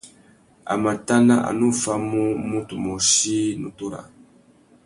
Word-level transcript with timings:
A 0.71 0.73
mà 0.83 0.93
tana 1.07 1.35
a 1.49 1.51
nu 1.59 1.67
famú 1.81 2.23
mutu 2.49 2.75
môchï 2.85 3.39
nutu 3.61 3.85
râā. 3.93 4.03